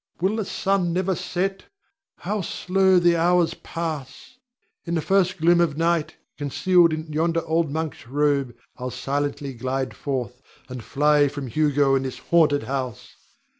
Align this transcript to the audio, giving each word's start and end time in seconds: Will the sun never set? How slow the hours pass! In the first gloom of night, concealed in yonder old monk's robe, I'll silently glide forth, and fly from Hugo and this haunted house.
Will 0.19 0.37
the 0.37 0.45
sun 0.45 0.93
never 0.93 1.13
set? 1.13 1.65
How 2.15 2.41
slow 2.41 2.97
the 2.97 3.15
hours 3.15 3.53
pass! 3.53 4.39
In 4.83 4.95
the 4.95 4.99
first 5.01 5.37
gloom 5.37 5.61
of 5.61 5.77
night, 5.77 6.15
concealed 6.39 6.91
in 6.91 7.13
yonder 7.13 7.45
old 7.45 7.69
monk's 7.69 8.07
robe, 8.07 8.57
I'll 8.77 8.89
silently 8.89 9.53
glide 9.53 9.93
forth, 9.95 10.41
and 10.67 10.83
fly 10.83 11.27
from 11.27 11.45
Hugo 11.45 11.93
and 11.93 12.03
this 12.03 12.17
haunted 12.17 12.63
house. 12.63 13.15